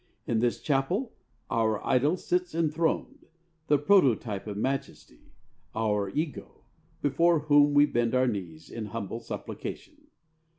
In 0.25 0.39
this 0.39 0.59
chapel 0.59 1.13
our 1.51 1.85
idol 1.85 2.17
sits 2.17 2.55
enthroned, 2.55 3.27
the 3.67 3.77
prototype 3.77 4.47
of 4.47 4.57
majesty, 4.57 5.31
"our 5.75 6.09
ego," 6.09 6.63
before 7.03 7.41
whom 7.41 7.75
we 7.75 7.85
bend 7.85 8.15
our 8.15 8.25
knees 8.27 8.71
in 8.71 8.85
humble 8.87 9.19
supplication. 9.19 10.07